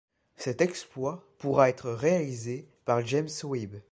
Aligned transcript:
Cet 0.35 0.61
exploit 0.61 1.23
pourra 1.37 1.69
être 1.69 1.91
réalisé 1.91 2.67
par 2.85 3.05
James 3.05 3.29
Webb. 3.43 3.83